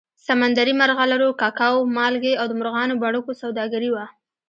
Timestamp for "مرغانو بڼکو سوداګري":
2.59-3.89